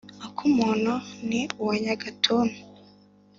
[0.25, 0.93] akumuntu
[1.27, 2.57] ni uwa nyagatuntu.